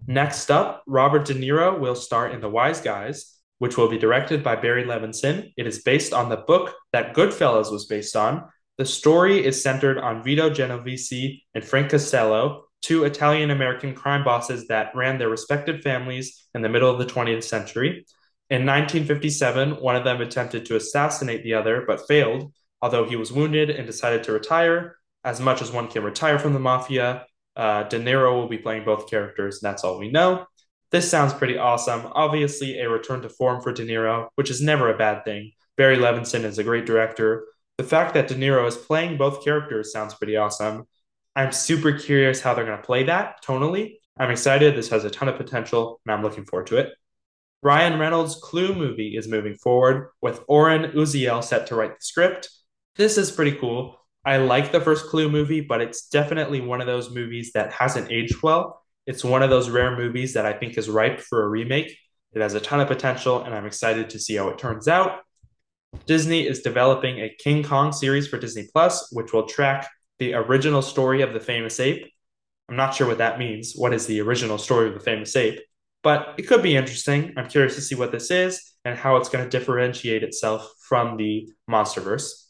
Next 0.07 0.51
up, 0.51 0.83
Robert 0.87 1.27
De 1.27 1.35
Niro 1.35 1.79
will 1.79 1.95
star 1.95 2.29
in 2.29 2.41
The 2.41 2.49
Wise 2.49 2.81
Guys, 2.81 3.39
which 3.59 3.77
will 3.77 3.89
be 3.89 3.99
directed 3.99 4.43
by 4.43 4.57
Barry 4.57 4.85
Levinson. 4.85 5.53
It 5.57 5.67
is 5.67 5.83
based 5.83 6.13
on 6.13 6.29
the 6.29 6.39
book 6.39 6.75
that 6.93 7.15
Goodfellas 7.15 7.71
was 7.71 7.87
based 7.87 8.17
on. 8.17 8.49
The 8.79 8.87
story 8.87 9.45
is 9.45 9.63
centered 9.63 9.99
on 9.99 10.25
Vito 10.25 10.51
Genovese 10.51 11.43
and 11.55 11.65
Frank 11.65 11.91
Costello, 11.91 12.65
two 12.81 13.05
Italian 13.05 13.53
American 13.53 13.95
crime 13.95 14.25
bosses 14.25 14.67
that 14.67 14.95
ran 14.97 15.19
their 15.19 15.29
respective 15.29 15.83
families 15.83 16.49
in 16.55 16.63
the 16.63 16.69
middle 16.69 16.91
of 16.91 16.99
the 16.99 17.07
20th 17.07 17.45
century. 17.45 18.05
In 18.51 18.67
1957, 18.67 19.81
one 19.81 19.95
of 19.95 20.05
them 20.05 20.21
attempted 20.21 20.67
to 20.67 20.77
assassinate 20.77 21.45
the 21.45 21.55
other 21.55 21.85
but 21.87 22.09
failed, 22.09 22.53
although 22.81 23.05
he 23.05 23.15
was 23.15 23.33
wounded 23.33 23.71
and 23.71 23.87
decided 23.87 24.25
to 24.25 24.33
retire 24.33 24.97
as 25.25 25.41
much 25.41 25.63
as 25.63 25.71
one 25.71 25.89
can 25.89 26.03
retire 26.03 26.39
from 26.39 26.53
the 26.53 26.59
mafia, 26.59 27.27
uh, 27.57 27.85
De 27.85 27.99
Niro 27.99 28.35
will 28.35 28.49
be 28.49 28.59
playing 28.59 28.85
both 28.85 29.09
characters, 29.09 29.63
and 29.63 29.71
that's 29.71 29.85
all 29.85 29.99
we 29.99 30.11
know. 30.11 30.47
This 30.91 31.11
sounds 31.11 31.33
pretty 31.33 31.57
awesome. 31.57 32.11
Obviously, 32.13 32.79
a 32.79 32.89
return 32.89 33.23
to 33.23 33.29
form 33.29 33.63
for 33.63 33.73
De 33.73 33.85
Niro, 33.85 34.29
which 34.35 34.51
is 34.51 34.61
never 34.61 34.91
a 34.91 34.97
bad 34.97 35.25
thing. 35.25 35.53
Barry 35.77 35.97
Levinson 35.97 36.45
is 36.45 36.59
a 36.59 36.65
great 36.65 36.87
director. 36.87 37.47
The 37.79 37.85
fact 37.85 38.15
that 38.15 38.29
De 38.29 38.35
Niro 38.35 38.67
is 38.67 38.77
playing 38.77 39.17
both 39.17 39.45
characters 39.45 39.93
sounds 39.93 40.15
pretty 40.15 40.37
awesome. 40.37 40.85
I'm 41.35 41.53
super 41.53 41.93
curious 41.93 42.43
how 42.43 42.53
they're 42.53 42.67
going 42.67 42.77
to 42.77 42.85
play 42.85 43.05
that 43.05 43.43
tonally. 43.43 43.97
I'm 44.19 44.31
excited. 44.31 44.77
This 44.77 44.91
has 44.91 45.05
a 45.05 45.11
ton 45.11 45.29
of 45.29 45.37
potential, 45.37 46.01
and 46.05 46.13
I'm 46.13 46.23
looking 46.23 46.45
forward 46.45 46.67
to 46.67 46.77
it. 46.77 46.91
Ryan 47.63 47.99
Reynolds' 47.99 48.35
Clue 48.43 48.75
movie 48.75 49.17
is 49.17 49.29
moving 49.29 49.57
forward, 49.57 50.11
with 50.21 50.45
Oren 50.49 50.93
Uziel 50.93 51.43
set 51.43 51.69
to 51.69 51.75
write 51.75 51.93
the 51.95 52.05
script. 52.05 52.51
This 52.97 53.17
is 53.17 53.31
pretty 53.31 53.53
cool. 53.53 53.99
I 54.25 54.37
like 54.37 54.71
the 54.71 54.81
first 54.81 55.07
Clue 55.07 55.29
movie, 55.29 55.61
but 55.61 55.81
it's 55.81 56.09
definitely 56.09 56.61
one 56.61 56.81
of 56.81 56.87
those 56.87 57.13
movies 57.13 57.53
that 57.53 57.73
hasn't 57.73 58.13
aged 58.13 58.43
well. 58.43 58.83
It's 59.07 59.25
one 59.25 59.43
of 59.43 59.51
those 59.51 59.69
rare 59.69 59.97
movies 59.97 60.35
that 60.35 60.47
I 60.47 60.53
think 60.53 60.79
is 60.79 60.89
ripe 60.89 61.21
for 61.21 61.43
a 61.43 61.49
remake. 61.49 61.97
It 62.33 62.41
has 62.41 62.55
a 62.55 62.61
ton 62.61 62.81
of 62.81 62.89
potential, 62.89 63.43
and 63.43 63.53
I'm 63.53 63.67
excited 63.67 64.11
to 64.11 64.21
see 64.21 64.37
how 64.37 64.49
it 64.49 64.59
turns 64.59 64.87
out. 64.87 65.21
Disney 66.07 66.47
is 66.47 66.63
developing 66.63 67.19
a 67.19 67.35
King 67.39 67.63
Kong 67.63 67.93
series 67.93 68.29
for 68.29 68.39
Disney 68.39 68.69
Plus, 68.73 69.11
which 69.13 69.33
will 69.33 69.47
track 69.47 69.91
the 70.19 70.35
original 70.35 70.83
story 70.83 71.23
of 71.23 71.33
the 71.33 71.41
famous 71.41 71.81
ape. 71.81 72.09
I'm 72.69 72.77
not 72.77 72.95
sure 72.95 73.09
what 73.09 73.19
that 73.19 73.39
means. 73.39 73.75
What 73.75 73.93
is 73.93 74.07
the 74.07 74.21
original 74.21 74.57
story 74.57 74.89
of 74.89 74.95
the 74.95 75.01
famous 75.01 75.35
ape? 75.35 75.61
But 76.03 76.35
it 76.39 76.43
could 76.43 76.63
be 76.63 76.77
interesting. 76.77 77.35
I'm 77.37 77.49
curious 77.49 77.75
to 77.75 77.81
see 77.81 77.97
what 77.97 78.13
this 78.13 78.31
is 78.31 78.73
and 78.85 78.97
how 78.97 79.17
it's 79.17 79.29
going 79.29 79.45
to 79.45 79.51
differentiate 79.51 80.23
itself 80.23 80.73
from 80.89 81.17
the 81.17 81.49
Monsterverse. 81.69 82.42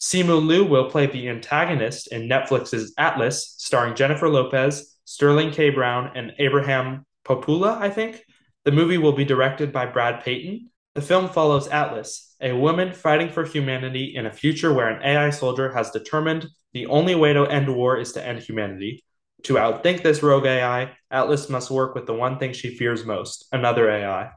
Simu 0.00 0.44
Liu 0.44 0.64
will 0.64 0.90
play 0.90 1.06
the 1.06 1.28
antagonist 1.28 2.12
in 2.12 2.28
Netflix's 2.28 2.94
Atlas, 2.98 3.54
starring 3.58 3.96
Jennifer 3.96 4.28
Lopez, 4.28 4.96
Sterling 5.04 5.50
K. 5.50 5.70
Brown, 5.70 6.12
and 6.14 6.32
Abraham 6.38 7.04
Popoola, 7.24 7.78
I 7.78 7.90
think. 7.90 8.22
The 8.64 8.72
movie 8.72 8.98
will 8.98 9.12
be 9.12 9.24
directed 9.24 9.72
by 9.72 9.86
Brad 9.86 10.22
Peyton. 10.22 10.70
The 10.94 11.02
film 11.02 11.28
follows 11.28 11.68
Atlas, 11.68 12.34
a 12.40 12.52
woman 12.52 12.92
fighting 12.92 13.30
for 13.30 13.44
humanity 13.44 14.14
in 14.14 14.26
a 14.26 14.32
future 14.32 14.72
where 14.72 14.88
an 14.88 15.02
AI 15.02 15.30
soldier 15.30 15.72
has 15.72 15.90
determined 15.90 16.46
the 16.72 16.86
only 16.86 17.14
way 17.14 17.32
to 17.32 17.44
end 17.44 17.74
war 17.74 17.98
is 17.98 18.12
to 18.12 18.24
end 18.24 18.40
humanity. 18.40 19.04
To 19.44 19.54
outthink 19.54 20.02
this 20.02 20.22
rogue 20.22 20.46
AI, 20.46 20.92
Atlas 21.10 21.48
must 21.48 21.70
work 21.70 21.94
with 21.94 22.06
the 22.06 22.14
one 22.14 22.38
thing 22.38 22.52
she 22.52 22.76
fears 22.76 23.04
most 23.04 23.46
another 23.52 23.90
AI. 23.90 24.30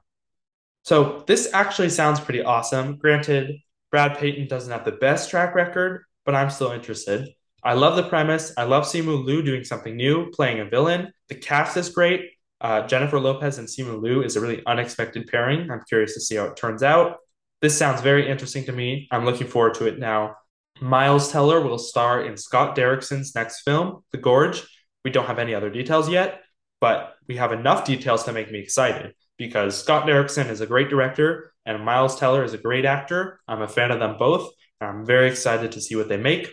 So, 0.84 1.24
this 1.28 1.50
actually 1.54 1.90
sounds 1.90 2.20
pretty 2.20 2.44
awesome. 2.44 2.98
Granted, 2.98 3.58
Brad 3.92 4.18
Peyton 4.18 4.48
doesn't 4.48 4.72
have 4.72 4.86
the 4.86 4.94
best 4.94 5.30
track 5.30 5.54
record, 5.54 6.06
but 6.26 6.34
I'm 6.34 6.50
still 6.50 6.72
interested. 6.72 7.30
I 7.64 7.74
love 7.74 7.96
the 7.96 8.04
premise. 8.04 8.54
I 8.58 8.64
love 8.64 8.86
Simu 8.86 9.24
Liu 9.24 9.44
doing 9.44 9.64
something 9.64 9.96
new, 9.96 10.32
playing 10.32 10.62
a 10.62 10.66
villain. 10.66 11.14
The 11.28 11.36
cast 11.36 11.78
is 11.78 11.90
great. 11.90 12.32
Uh, 12.60 12.88
Jennifer 12.88 13.20
Lopez 13.20 13.58
and 13.58 13.68
Simu 13.68 14.02
Liu 14.02 14.24
is 14.24 14.36
a 14.36 14.42
really 14.42 14.64
unexpected 14.66 15.28
pairing. 15.28 15.70
I'm 15.70 15.82
curious 15.88 16.14
to 16.14 16.22
see 16.22 16.36
how 16.36 16.46
it 16.46 16.56
turns 16.56 16.84
out. 16.84 17.18
This 17.62 17.78
sounds 17.78 18.02
very 18.02 18.28
interesting 18.28 18.66
to 18.66 18.72
me. 18.72 19.08
I'm 19.12 19.26
looking 19.26 19.48
forward 19.48 19.76
to 19.76 19.88
it 19.88 20.00
now. 20.00 20.38
Miles 20.80 21.32
Teller 21.32 21.62
will 21.62 21.78
star 21.78 22.24
in 22.24 22.38
Scott 22.38 22.76
Derrickson's 22.76 23.36
next 23.36 23.62
film, 23.62 24.04
The 24.12 24.18
Gorge. 24.18 24.64
We 25.06 25.12
don't 25.12 25.28
have 25.28 25.38
any 25.38 25.54
other 25.54 25.70
details 25.70 26.10
yet, 26.10 26.42
but 26.80 27.16
we 27.28 27.36
have 27.36 27.52
enough 27.52 27.86
details 27.86 28.24
to 28.24 28.34
make 28.34 28.52
me 28.52 28.60
excited 28.60 29.14
because 29.38 29.78
Scott 29.78 30.08
Derrickson 30.08 30.50
is 30.50 30.62
a 30.62 30.68
great 30.68 30.90
director 30.90 31.51
and 31.66 31.84
Miles 31.84 32.20
Teller 32.20 32.44
is 32.44 32.54
a 32.54 32.58
great 32.58 32.86
actor. 32.86 33.40
I'm 33.48 33.62
a 33.62 33.68
fan 33.68 33.92
of 33.92 34.00
them 34.00 34.18
both, 34.18 34.52
I'm 34.82 35.06
very 35.06 35.30
excited 35.30 35.72
to 35.74 35.82
see 35.82 35.96
what 35.96 36.10
they 36.10 36.18
make. 36.18 36.52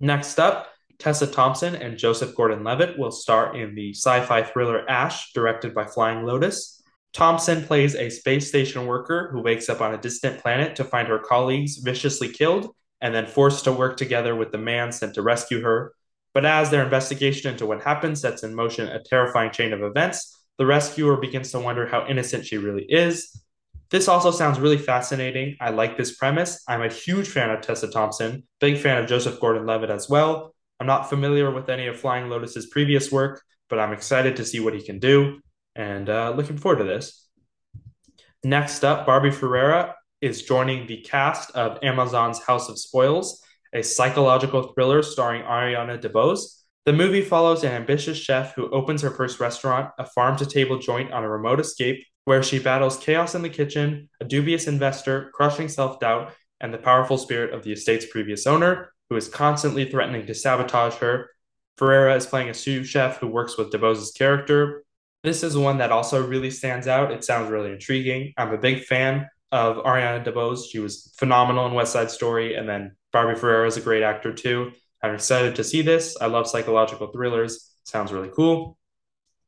Next 0.00 0.38
up, 0.38 0.68
Tessa 0.98 1.26
Thompson 1.26 1.74
and 1.76 1.96
Joseph 1.96 2.34
Gordon 2.34 2.64
Levitt 2.64 2.98
will 2.98 3.12
star 3.12 3.56
in 3.56 3.74
the 3.74 3.90
sci 3.94 4.20
fi 4.24 4.42
thriller 4.42 4.88
Ash, 4.88 5.32
directed 5.32 5.74
by 5.74 5.84
Flying 5.84 6.24
Lotus. 6.24 6.82
Thompson 7.12 7.64
plays 7.64 7.94
a 7.94 8.10
space 8.10 8.48
station 8.48 8.86
worker 8.86 9.30
who 9.32 9.42
wakes 9.42 9.68
up 9.68 9.80
on 9.80 9.94
a 9.94 9.98
distant 9.98 10.40
planet 10.40 10.76
to 10.76 10.84
find 10.84 11.08
her 11.08 11.18
colleagues 11.18 11.78
viciously 11.78 12.28
killed 12.28 12.74
and 13.00 13.14
then 13.14 13.26
forced 13.26 13.64
to 13.64 13.72
work 13.72 13.96
together 13.96 14.36
with 14.36 14.52
the 14.52 14.58
man 14.58 14.92
sent 14.92 15.14
to 15.14 15.22
rescue 15.22 15.60
her. 15.62 15.94
But 16.34 16.44
as 16.44 16.70
their 16.70 16.84
investigation 16.84 17.50
into 17.50 17.66
what 17.66 17.82
happened 17.82 18.18
sets 18.18 18.42
in 18.42 18.54
motion 18.54 18.88
a 18.88 19.02
terrifying 19.02 19.50
chain 19.50 19.72
of 19.72 19.82
events, 19.82 20.36
the 20.58 20.66
rescuer 20.66 21.16
begins 21.16 21.50
to 21.52 21.58
wonder 21.58 21.86
how 21.86 22.06
innocent 22.06 22.46
she 22.46 22.58
really 22.58 22.84
is. 22.84 23.39
This 23.90 24.06
also 24.06 24.30
sounds 24.30 24.60
really 24.60 24.78
fascinating. 24.78 25.56
I 25.60 25.70
like 25.70 25.96
this 25.96 26.16
premise. 26.16 26.62
I'm 26.68 26.82
a 26.82 26.88
huge 26.88 27.28
fan 27.28 27.50
of 27.50 27.60
Tessa 27.60 27.90
Thompson, 27.90 28.44
big 28.60 28.78
fan 28.78 28.98
of 28.98 29.08
Joseph 29.08 29.40
Gordon 29.40 29.66
Levitt 29.66 29.90
as 29.90 30.08
well. 30.08 30.54
I'm 30.78 30.86
not 30.86 31.10
familiar 31.10 31.50
with 31.50 31.68
any 31.68 31.88
of 31.88 31.98
Flying 31.98 32.28
Lotus's 32.28 32.66
previous 32.66 33.10
work, 33.10 33.42
but 33.68 33.80
I'm 33.80 33.92
excited 33.92 34.36
to 34.36 34.44
see 34.44 34.60
what 34.60 34.74
he 34.74 34.82
can 34.82 35.00
do 35.00 35.40
and 35.74 36.08
uh, 36.08 36.32
looking 36.36 36.56
forward 36.56 36.78
to 36.78 36.84
this. 36.84 37.28
Next 38.44 38.84
up, 38.84 39.06
Barbie 39.06 39.30
Ferreira 39.30 39.96
is 40.20 40.42
joining 40.42 40.86
the 40.86 41.02
cast 41.02 41.50
of 41.52 41.78
Amazon's 41.82 42.40
House 42.42 42.68
of 42.68 42.78
Spoils, 42.78 43.42
a 43.74 43.82
psychological 43.82 44.72
thriller 44.72 45.02
starring 45.02 45.42
Ariana 45.42 46.00
DeBose. 46.00 46.62
The 46.86 46.92
movie 46.92 47.22
follows 47.22 47.64
an 47.64 47.72
ambitious 47.72 48.16
chef 48.16 48.54
who 48.54 48.70
opens 48.70 49.02
her 49.02 49.10
first 49.10 49.40
restaurant, 49.40 49.90
a 49.98 50.06
farm 50.06 50.36
to 50.38 50.46
table 50.46 50.78
joint 50.78 51.12
on 51.12 51.24
a 51.24 51.28
remote 51.28 51.60
escape, 51.60 52.04
where 52.30 52.44
she 52.44 52.60
battles 52.60 52.96
chaos 52.96 53.34
in 53.34 53.42
the 53.42 53.48
kitchen, 53.48 54.08
a 54.20 54.24
dubious 54.24 54.68
investor, 54.68 55.32
crushing 55.34 55.66
self 55.66 55.98
doubt, 55.98 56.32
and 56.60 56.72
the 56.72 56.78
powerful 56.78 57.18
spirit 57.18 57.52
of 57.52 57.64
the 57.64 57.72
estate's 57.72 58.06
previous 58.06 58.46
owner, 58.46 58.92
who 59.08 59.16
is 59.16 59.26
constantly 59.26 59.84
threatening 59.90 60.24
to 60.24 60.32
sabotage 60.32 60.94
her. 60.98 61.28
Ferreira 61.76 62.14
is 62.14 62.26
playing 62.26 62.48
a 62.48 62.54
sous 62.54 62.86
chef 62.86 63.18
who 63.18 63.26
works 63.26 63.58
with 63.58 63.72
DeBose's 63.72 64.12
character. 64.12 64.84
This 65.24 65.42
is 65.42 65.56
one 65.56 65.78
that 65.78 65.90
also 65.90 66.24
really 66.24 66.52
stands 66.52 66.86
out. 66.86 67.10
It 67.10 67.24
sounds 67.24 67.50
really 67.50 67.72
intriguing. 67.72 68.32
I'm 68.36 68.54
a 68.54 68.58
big 68.58 68.84
fan 68.84 69.28
of 69.50 69.78
Ariana 69.78 70.24
DeBose. 70.24 70.70
She 70.70 70.78
was 70.78 71.12
phenomenal 71.18 71.66
in 71.66 71.74
West 71.74 71.92
Side 71.92 72.12
Story, 72.12 72.54
and 72.54 72.68
then 72.68 72.94
Barbie 73.12 73.40
Ferreira 73.40 73.66
is 73.66 73.76
a 73.76 73.80
great 73.80 74.04
actor 74.04 74.32
too. 74.32 74.70
I'm 75.02 75.16
excited 75.16 75.56
to 75.56 75.64
see 75.64 75.82
this. 75.82 76.16
I 76.20 76.26
love 76.26 76.46
psychological 76.46 77.08
thrillers. 77.08 77.74
Sounds 77.82 78.12
really 78.12 78.30
cool. 78.32 78.78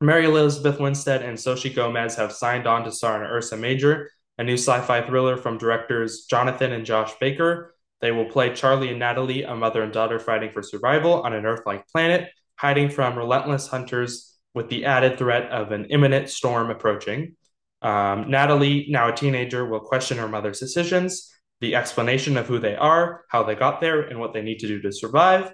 Mary 0.02 0.24
Elizabeth 0.24 0.80
Winstead 0.80 1.22
and 1.22 1.38
Xochitl 1.38 1.76
Gomez 1.76 2.16
have 2.16 2.32
signed 2.32 2.66
on 2.66 2.84
to 2.84 2.92
star 2.92 3.22
in 3.22 3.30
Ursa 3.30 3.56
Major, 3.56 4.10
a 4.36 4.44
new 4.44 4.54
sci-fi 4.54 5.02
thriller 5.02 5.36
from 5.36 5.58
directors 5.58 6.24
Jonathan 6.28 6.72
and 6.72 6.84
Josh 6.84 7.12
Baker. 7.20 7.74
They 8.00 8.10
will 8.10 8.24
play 8.24 8.52
Charlie 8.52 8.90
and 8.90 8.98
Natalie, 8.98 9.44
a 9.44 9.54
mother 9.54 9.82
and 9.82 9.92
daughter 9.92 10.18
fighting 10.18 10.50
for 10.50 10.62
survival 10.62 11.22
on 11.22 11.32
an 11.32 11.46
Earth-like 11.46 11.86
planet, 11.86 12.30
hiding 12.56 12.90
from 12.90 13.16
relentless 13.16 13.68
hunters 13.68 14.36
with 14.54 14.68
the 14.68 14.84
added 14.84 15.18
threat 15.18 15.50
of 15.50 15.70
an 15.70 15.84
imminent 15.86 16.28
storm 16.28 16.70
approaching. 16.70 17.36
Um, 17.80 18.28
Natalie, 18.28 18.86
now 18.90 19.08
a 19.08 19.16
teenager, 19.16 19.64
will 19.64 19.80
question 19.80 20.18
her 20.18 20.28
mother's 20.28 20.58
decisions, 20.58 21.32
the 21.60 21.76
explanation 21.76 22.36
of 22.36 22.48
who 22.48 22.58
they 22.58 22.74
are, 22.74 23.24
how 23.28 23.44
they 23.44 23.54
got 23.54 23.80
there, 23.80 24.02
and 24.02 24.18
what 24.18 24.32
they 24.32 24.42
need 24.42 24.58
to 24.58 24.66
do 24.66 24.82
to 24.82 24.92
survive. 24.92 25.52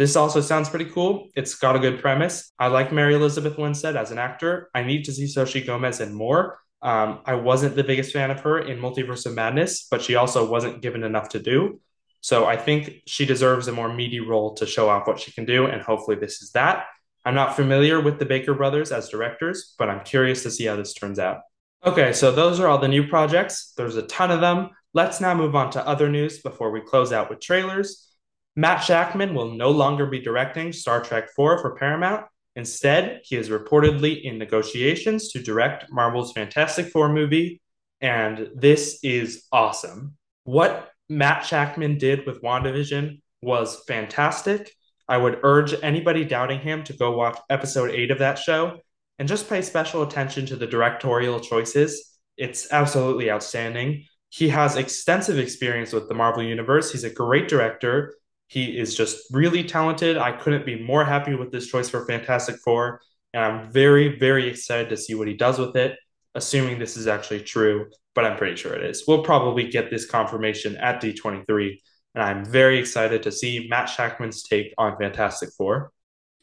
This 0.00 0.16
also 0.16 0.40
sounds 0.40 0.70
pretty 0.70 0.86
cool. 0.86 1.28
It's 1.36 1.56
got 1.56 1.76
a 1.76 1.78
good 1.78 2.00
premise. 2.00 2.52
I 2.58 2.68
like 2.68 2.90
Mary 2.90 3.14
Elizabeth 3.14 3.58
Winstead 3.58 3.96
as 3.96 4.10
an 4.10 4.16
actor. 4.16 4.70
I 4.74 4.82
need 4.82 5.04
to 5.04 5.12
see 5.12 5.26
Xochitl 5.26 5.66
Gomez 5.66 6.00
and 6.00 6.14
more. 6.14 6.58
Um, 6.80 7.20
I 7.26 7.34
wasn't 7.34 7.76
the 7.76 7.84
biggest 7.84 8.10
fan 8.10 8.30
of 8.30 8.40
her 8.40 8.58
in 8.60 8.78
Multiverse 8.78 9.26
of 9.26 9.34
Madness, 9.34 9.88
but 9.90 10.00
she 10.00 10.14
also 10.14 10.50
wasn't 10.50 10.80
given 10.80 11.04
enough 11.04 11.28
to 11.30 11.38
do. 11.38 11.82
So 12.22 12.46
I 12.46 12.56
think 12.56 13.02
she 13.06 13.26
deserves 13.26 13.68
a 13.68 13.72
more 13.72 13.92
meaty 13.92 14.20
role 14.20 14.54
to 14.54 14.64
show 14.64 14.88
off 14.88 15.06
what 15.06 15.20
she 15.20 15.32
can 15.32 15.44
do, 15.44 15.66
and 15.66 15.82
hopefully 15.82 16.16
this 16.16 16.40
is 16.40 16.52
that. 16.52 16.86
I'm 17.26 17.34
not 17.34 17.54
familiar 17.54 18.00
with 18.00 18.18
the 18.18 18.24
Baker 18.24 18.54
brothers 18.54 18.92
as 18.92 19.10
directors, 19.10 19.74
but 19.78 19.90
I'm 19.90 20.02
curious 20.02 20.44
to 20.44 20.50
see 20.50 20.64
how 20.64 20.76
this 20.76 20.94
turns 20.94 21.18
out. 21.18 21.42
Okay, 21.84 22.14
so 22.14 22.32
those 22.32 22.58
are 22.58 22.68
all 22.68 22.78
the 22.78 22.88
new 22.88 23.06
projects. 23.06 23.74
There's 23.76 23.96
a 23.96 24.06
ton 24.06 24.30
of 24.30 24.40
them. 24.40 24.70
Let's 24.94 25.20
now 25.20 25.34
move 25.34 25.54
on 25.54 25.70
to 25.72 25.86
other 25.86 26.08
news 26.08 26.38
before 26.38 26.70
we 26.70 26.80
close 26.80 27.12
out 27.12 27.28
with 27.28 27.40
trailers. 27.40 28.09
Matt 28.56 28.80
Shakman 28.80 29.34
will 29.34 29.54
no 29.54 29.70
longer 29.70 30.06
be 30.06 30.20
directing 30.20 30.72
Star 30.72 31.02
Trek 31.02 31.30
4 31.34 31.58
for 31.58 31.76
Paramount. 31.76 32.26
Instead, 32.56 33.20
he 33.24 33.36
is 33.36 33.48
reportedly 33.48 34.22
in 34.22 34.38
negotiations 34.38 35.28
to 35.32 35.42
direct 35.42 35.90
Marvel's 35.90 36.32
Fantastic 36.32 36.86
Four 36.88 37.12
movie, 37.12 37.60
and 38.00 38.48
this 38.54 38.98
is 39.02 39.46
awesome. 39.52 40.16
What 40.44 40.90
Matt 41.08 41.44
Shakman 41.44 41.98
did 41.98 42.26
with 42.26 42.42
WandaVision 42.42 43.20
was 43.40 43.82
fantastic. 43.86 44.72
I 45.08 45.16
would 45.16 45.40
urge 45.42 45.74
anybody 45.82 46.24
doubting 46.24 46.60
him 46.60 46.84
to 46.84 46.92
go 46.92 47.16
watch 47.16 47.38
episode 47.50 47.90
8 47.90 48.10
of 48.10 48.18
that 48.18 48.38
show 48.38 48.80
and 49.18 49.28
just 49.28 49.48
pay 49.48 49.62
special 49.62 50.02
attention 50.02 50.46
to 50.46 50.56
the 50.56 50.66
directorial 50.66 51.40
choices. 51.40 52.18
It's 52.36 52.72
absolutely 52.72 53.30
outstanding. 53.30 54.06
He 54.28 54.48
has 54.48 54.76
extensive 54.76 55.38
experience 55.38 55.92
with 55.92 56.08
the 56.08 56.14
Marvel 56.14 56.42
Universe. 56.42 56.92
He's 56.92 57.04
a 57.04 57.10
great 57.10 57.48
director. 57.48 58.14
He 58.50 58.76
is 58.76 58.96
just 58.96 59.32
really 59.32 59.62
talented. 59.62 60.18
I 60.18 60.32
couldn't 60.32 60.66
be 60.66 60.82
more 60.82 61.04
happy 61.04 61.36
with 61.36 61.52
this 61.52 61.68
choice 61.68 61.88
for 61.88 62.04
Fantastic 62.04 62.56
Four. 62.64 63.00
And 63.32 63.44
I'm 63.44 63.70
very, 63.70 64.18
very 64.18 64.48
excited 64.48 64.88
to 64.88 64.96
see 64.96 65.14
what 65.14 65.28
he 65.28 65.34
does 65.34 65.56
with 65.60 65.76
it, 65.76 65.96
assuming 66.34 66.80
this 66.80 66.96
is 66.96 67.06
actually 67.06 67.42
true, 67.42 67.88
but 68.12 68.24
I'm 68.24 68.36
pretty 68.36 68.56
sure 68.56 68.74
it 68.74 68.84
is. 68.84 69.04
We'll 69.06 69.22
probably 69.22 69.70
get 69.70 69.88
this 69.88 70.04
confirmation 70.04 70.76
at 70.78 71.00
D23. 71.00 71.78
And 72.16 72.24
I'm 72.24 72.44
very 72.44 72.80
excited 72.80 73.22
to 73.22 73.30
see 73.30 73.68
Matt 73.70 73.88
Shakman's 73.88 74.42
take 74.42 74.74
on 74.76 74.98
Fantastic 74.98 75.50
Four. 75.56 75.92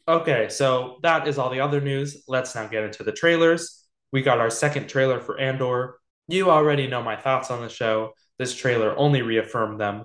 Okay, 0.08 0.48
so 0.48 1.00
that 1.02 1.28
is 1.28 1.36
all 1.36 1.50
the 1.50 1.60
other 1.60 1.82
news. 1.82 2.24
Let's 2.26 2.54
now 2.54 2.68
get 2.68 2.84
into 2.84 3.02
the 3.02 3.12
trailers. 3.12 3.84
We 4.12 4.22
got 4.22 4.38
our 4.38 4.48
second 4.48 4.88
trailer 4.88 5.20
for 5.20 5.38
Andor. 5.38 5.98
You 6.26 6.50
already 6.50 6.86
know 6.86 7.02
my 7.02 7.16
thoughts 7.16 7.50
on 7.50 7.60
the 7.60 7.68
show. 7.68 8.14
This 8.38 8.54
trailer 8.54 8.96
only 8.96 9.20
reaffirmed 9.20 9.78
them. 9.78 10.04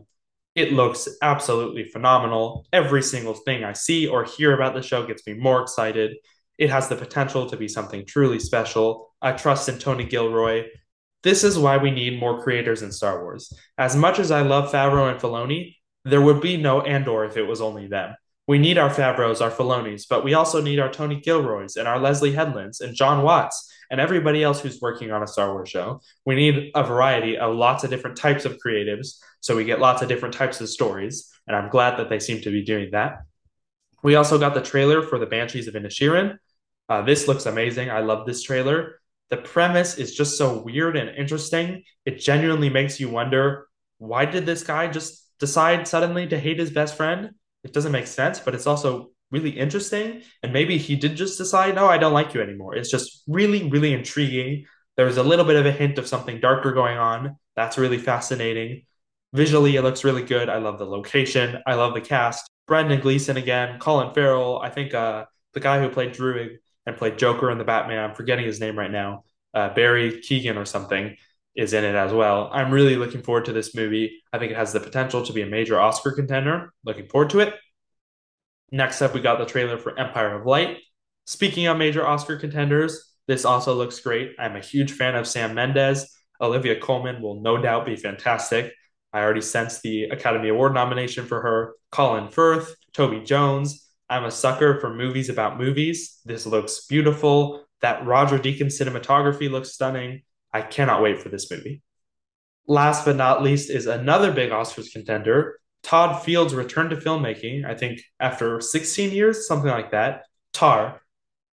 It 0.55 0.71
looks 0.71 1.07
absolutely 1.21 1.85
phenomenal. 1.85 2.67
Every 2.71 3.01
single 3.01 3.33
thing 3.33 3.63
I 3.63 3.73
see 3.73 4.07
or 4.07 4.23
hear 4.23 4.53
about 4.53 4.75
the 4.75 4.83
show 4.83 5.05
gets 5.05 5.25
me 5.25 5.33
more 5.33 5.61
excited. 5.61 6.15
It 6.59 6.69
has 6.69 6.87
the 6.87 6.95
potential 6.95 7.49
to 7.49 7.57
be 7.57 7.67
something 7.67 8.05
truly 8.05 8.39
special. 8.39 9.13
I 9.21 9.31
trust 9.31 9.67
in 9.67 9.79
Tony 9.79 10.03
Gilroy. 10.03 10.65
This 11.23 11.43
is 11.43 11.57
why 11.57 11.77
we 11.77 11.89
need 11.89 12.19
more 12.19 12.43
creators 12.43 12.83
in 12.83 12.91
Star 12.91 13.23
Wars. 13.23 13.51
As 13.77 13.95
much 13.95 14.19
as 14.19 14.29
I 14.29 14.41
love 14.41 14.71
Favreau 14.71 15.11
and 15.11 15.19
Filoni, 15.19 15.75
there 16.05 16.21
would 16.21 16.41
be 16.41 16.57
no 16.57 16.81
Andor 16.81 17.25
if 17.25 17.37
it 17.37 17.43
was 17.47 17.61
only 17.61 17.87
them. 17.87 18.13
We 18.47 18.57
need 18.57 18.77
our 18.77 18.89
Favreaus, 18.89 19.41
our 19.41 19.51
Filonis, 19.51 20.03
but 20.09 20.23
we 20.23 20.33
also 20.33 20.61
need 20.61 20.79
our 20.79 20.91
Tony 20.91 21.19
Gilroys 21.19 21.77
and 21.77 21.87
our 21.87 21.97
Leslye 21.97 22.33
Headlands 22.33 22.81
and 22.81 22.95
Jon 22.95 23.23
Watts 23.23 23.71
and 23.89 24.01
everybody 24.01 24.43
else 24.43 24.59
who's 24.59 24.81
working 24.81 25.11
on 25.11 25.23
a 25.23 25.27
Star 25.27 25.53
Wars 25.53 25.69
show. 25.69 26.01
We 26.25 26.35
need 26.35 26.71
a 26.75 26.83
variety 26.83 27.37
of 27.37 27.55
lots 27.55 27.83
of 27.83 27.89
different 27.89 28.17
types 28.17 28.43
of 28.43 28.57
creatives 28.57 29.19
so 29.39 29.55
we 29.55 29.63
get 29.65 29.79
lots 29.79 30.01
of 30.01 30.09
different 30.09 30.33
types 30.33 30.59
of 30.61 30.69
stories. 30.69 31.29
And 31.47 31.55
I'm 31.55 31.69
glad 31.69 31.97
that 31.97 32.09
they 32.09 32.19
seem 32.19 32.41
to 32.41 32.51
be 32.51 32.63
doing 32.63 32.91
that. 32.91 33.19
We 34.01 34.15
also 34.15 34.37
got 34.37 34.53
the 34.53 34.61
trailer 34.61 35.01
for 35.01 35.19
the 35.19 35.25
Banshees 35.25 35.67
of 35.67 35.75
Inisherin. 35.75 36.37
Uh, 36.89 37.01
this 37.01 37.27
looks 37.27 37.45
amazing. 37.45 37.89
I 37.89 37.99
love 37.99 38.25
this 38.25 38.43
trailer. 38.43 38.99
The 39.29 39.37
premise 39.37 39.97
is 39.97 40.15
just 40.15 40.37
so 40.37 40.61
weird 40.61 40.97
and 40.97 41.09
interesting. 41.09 41.83
It 42.05 42.19
genuinely 42.19 42.69
makes 42.69 42.99
you 42.99 43.09
wonder 43.09 43.67
why 43.97 44.25
did 44.25 44.45
this 44.45 44.63
guy 44.63 44.87
just 44.89 45.25
decide 45.39 45.87
suddenly 45.87 46.27
to 46.27 46.39
hate 46.39 46.59
his 46.59 46.71
best 46.71 46.95
friend? 46.95 47.31
It 47.63 47.73
doesn't 47.73 47.91
make 47.91 48.07
sense, 48.07 48.39
but 48.39 48.55
it's 48.55 48.67
also 48.67 49.11
really 49.31 49.51
interesting. 49.51 50.21
And 50.43 50.53
maybe 50.53 50.77
he 50.77 50.95
did 50.95 51.15
just 51.15 51.37
decide, 51.37 51.75
no, 51.75 51.87
I 51.87 51.97
don't 51.97 52.13
like 52.13 52.33
you 52.33 52.41
anymore. 52.41 52.75
It's 52.75 52.91
just 52.91 53.23
really, 53.27 53.69
really 53.69 53.93
intriguing. 53.93 54.65
There's 54.95 55.17
a 55.17 55.23
little 55.23 55.45
bit 55.45 55.55
of 55.55 55.65
a 55.65 55.71
hint 55.71 55.97
of 55.97 56.07
something 56.07 56.39
darker 56.39 56.71
going 56.71 56.97
on. 56.97 57.37
That's 57.55 57.77
really 57.77 57.97
fascinating. 57.97 58.83
Visually, 59.33 59.75
it 59.75 59.81
looks 59.81 60.03
really 60.03 60.23
good. 60.23 60.49
I 60.49 60.57
love 60.57 60.77
the 60.77 60.85
location. 60.85 61.57
I 61.65 61.73
love 61.73 61.95
the 61.95 62.01
cast. 62.01 62.47
Brendan 62.67 63.01
Gleeson 63.01 63.37
again, 63.37 63.79
Colin 63.79 64.13
Farrell. 64.13 64.59
I 64.59 64.69
think 64.69 64.93
uh, 64.93 65.25
the 65.53 65.59
guy 65.59 65.81
who 65.81 65.89
played 65.89 66.13
Druig 66.13 66.57
and 66.85 66.95
played 66.95 67.17
Joker 67.17 67.49
in 67.49 67.57
the 67.57 67.63
Batman, 67.63 68.09
I'm 68.09 68.15
forgetting 68.15 68.45
his 68.45 68.59
name 68.59 68.77
right 68.77 68.91
now, 68.91 69.23
uh, 69.53 69.73
Barry 69.73 70.21
Keegan 70.21 70.57
or 70.57 70.65
something, 70.65 71.17
is 71.55 71.73
in 71.73 71.83
it 71.83 71.95
as 71.95 72.11
well. 72.11 72.49
I'm 72.51 72.71
really 72.71 72.95
looking 72.95 73.21
forward 73.21 73.45
to 73.45 73.53
this 73.53 73.75
movie. 73.75 74.21
I 74.31 74.39
think 74.39 74.51
it 74.51 74.57
has 74.57 74.73
the 74.73 74.79
potential 74.79 75.23
to 75.23 75.33
be 75.33 75.41
a 75.41 75.47
major 75.47 75.79
Oscar 75.79 76.11
contender. 76.11 76.73
Looking 76.83 77.07
forward 77.07 77.29
to 77.31 77.39
it. 77.41 77.53
Next 78.71 79.01
up, 79.01 79.13
we 79.13 79.21
got 79.21 79.37
the 79.37 79.45
trailer 79.45 79.77
for 79.77 79.97
Empire 79.99 80.39
of 80.39 80.45
Light. 80.47 80.77
Speaking 81.25 81.67
of 81.67 81.77
major 81.77 82.05
Oscar 82.05 82.37
contenders, 82.37 83.13
this 83.27 83.45
also 83.45 83.75
looks 83.75 83.99
great. 83.99 84.31
I'm 84.39 84.55
a 84.55 84.61
huge 84.61 84.91
fan 84.91 85.15
of 85.15 85.27
Sam 85.27 85.53
Mendes. 85.53 86.07
Olivia 86.41 86.79
Colman 86.79 87.21
will 87.21 87.41
no 87.41 87.61
doubt 87.61 87.85
be 87.85 87.95
fantastic. 87.95 88.73
I 89.13 89.21
already 89.21 89.41
sensed 89.41 89.83
the 89.83 90.05
Academy 90.05 90.49
Award 90.49 90.73
nomination 90.73 91.27
for 91.27 91.41
her. 91.41 91.75
Colin 91.91 92.29
Firth, 92.29 92.75
Toby 92.93 93.21
Jones. 93.21 93.87
I'm 94.09 94.25
a 94.25 94.31
sucker 94.31 94.79
for 94.79 94.93
movies 94.93 95.29
about 95.29 95.59
movies. 95.59 96.19
This 96.25 96.45
looks 96.45 96.87
beautiful. 96.87 97.63
That 97.81 98.05
Roger 98.05 98.39
Deakins 98.39 98.79
cinematography 98.79 99.49
looks 99.51 99.71
stunning. 99.71 100.23
I 100.53 100.61
cannot 100.61 101.01
wait 101.01 101.21
for 101.21 101.29
this 101.29 101.49
movie. 101.49 101.81
Last 102.67 103.05
but 103.05 103.15
not 103.15 103.43
least 103.43 103.69
is 103.69 103.87
another 103.87 104.31
big 104.31 104.51
Oscars 104.51 104.91
contender, 104.91 105.59
Todd 105.83 106.23
Field's 106.23 106.55
return 106.55 106.89
to 106.89 106.95
filmmaking. 106.95 107.65
I 107.65 107.75
think 107.75 108.01
after 108.19 108.61
16 108.61 109.11
years, 109.11 109.47
something 109.47 109.69
like 109.69 109.91
that. 109.91 110.25
Tar. 110.53 111.01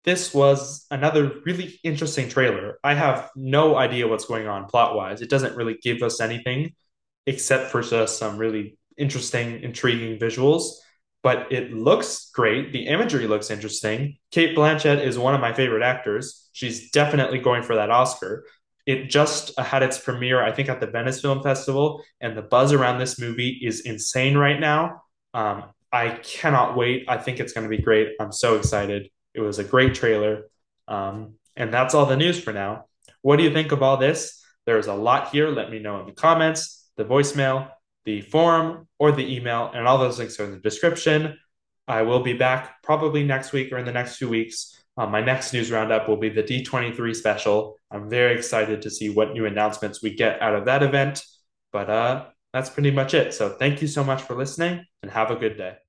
This 0.05 0.33
was 0.33 0.87
another 0.91 1.33
really 1.45 1.79
interesting 1.83 2.29
trailer. 2.29 2.79
I 2.83 2.95
have 2.95 3.31
no 3.37 3.77
idea 3.77 4.09
what's 4.09 4.25
going 4.25 4.47
on 4.47 4.67
plot 4.67 4.95
wise. 4.95 5.21
It 5.21 5.29
doesn't 5.29 5.57
really 5.57 5.79
give 5.83 6.03
us 6.03 6.21
anything 6.21 6.75
except 7.27 7.71
for 7.71 7.83
just 7.83 8.19
some 8.19 8.39
really 8.39 8.79
interesting, 8.97 9.63
intriguing 9.63 10.19
visuals. 10.19 10.77
But 11.23 11.53
it 11.53 11.73
looks 11.73 12.31
great. 12.31 12.73
The 12.73 12.87
imagery 12.87 13.27
looks 13.27 13.51
interesting. 13.51 14.17
Cate 14.31 14.57
Blanchett 14.57 15.05
is 15.05 15.19
one 15.19 15.35
of 15.35 15.41
my 15.43 15.53
favorite 15.53 15.83
actors. 15.83 16.49
She's 16.53 16.91
definitely 16.93 17.39
going 17.41 17.63
for 17.63 17.75
that 17.75 17.91
Oscar. 17.91 18.47
It 18.91 19.09
just 19.09 19.57
had 19.57 19.85
its 19.85 19.99
premiere, 19.99 20.43
I 20.43 20.51
think, 20.51 20.69
at 20.69 20.81
the 20.81 20.89
Venice 20.89 21.21
Film 21.21 21.45
Festival, 21.45 22.03
and 22.21 22.37
the 22.37 22.43
buzz 22.43 22.73
around 22.73 22.99
this 22.99 23.21
movie 23.21 23.61
is 23.63 23.83
insane 23.83 24.37
right 24.37 24.59
now. 24.59 25.03
Um, 25.33 25.67
I 25.93 26.11
cannot 26.11 26.77
wait. 26.77 27.05
I 27.07 27.17
think 27.17 27.39
it's 27.39 27.53
going 27.53 27.71
to 27.71 27.77
be 27.77 27.81
great. 27.81 28.09
I'm 28.19 28.33
so 28.33 28.57
excited. 28.57 29.09
It 29.33 29.43
was 29.43 29.61
a 29.61 29.65
great 29.65 29.95
trailer. 29.95 30.51
Um, 30.89 31.35
and 31.55 31.73
that's 31.73 31.95
all 31.95 32.07
the 32.07 32.17
news 32.17 32.41
for 32.41 32.53
now. 32.53 32.87
What 33.23 33.37
do 33.37 33.45
you 33.45 33.53
think 33.53 33.71
of 33.71 33.81
all 33.81 33.97
this? 33.97 34.45
There's 34.67 34.89
a 34.89 34.95
lot 34.95 35.31
here. 35.31 35.51
Let 35.51 35.71
me 35.71 35.79
know 35.79 36.01
in 36.01 36.07
the 36.07 36.13
comments, 36.13 36.91
the 36.97 37.05
voicemail, 37.05 37.71
the 38.05 38.23
forum, 38.23 38.89
or 38.99 39.13
the 39.13 39.37
email, 39.37 39.71
and 39.73 39.87
all 39.87 39.99
those 39.99 40.19
links 40.19 40.41
are 40.41 40.47
in 40.47 40.51
the 40.51 40.59
description. 40.59 41.39
I 41.87 42.03
will 42.03 42.25
be 42.25 42.33
back 42.33 42.83
probably 42.83 43.23
next 43.23 43.53
week 43.53 43.73
or 43.73 43.79
in 43.79 43.85
the 43.85 43.93
next 43.93 44.17
few 44.17 44.29
weeks 44.29 44.80
uh, 44.97 45.07
my 45.07 45.21
next 45.21 45.53
news 45.53 45.71
roundup 45.71 46.09
will 46.09 46.17
be 46.17 46.29
the 46.29 46.43
D23 46.43 47.15
special. 47.15 47.77
I'm 47.91 48.09
very 48.09 48.35
excited 48.37 48.83
to 48.83 48.91
see 48.91 49.11
what 49.11 49.33
new 49.33 49.47
announcements 49.47 50.03
we 50.03 50.15
get 50.15 50.41
out 50.43 50.55
of 50.55 50.65
that 50.67 50.83
event. 50.83 51.23
But 51.73 51.89
uh, 51.89 52.27
that's 52.53 52.71
pretty 52.71 52.91
much 52.91 53.15
it. 53.15 53.33
So 53.33 53.51
thank 53.51 53.81
you 53.81 53.89
so 53.89 54.05
much 54.05 54.23
for 54.23 54.35
listening 54.35 54.85
and 55.03 55.11
have 55.11 55.31
a 55.31 55.37
good 55.37 55.57
day. 55.57 55.80